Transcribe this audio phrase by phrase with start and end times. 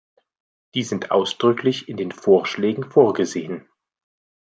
[0.73, 3.69] Die sind ausdrücklich in den Vorschlägen vorgesehen.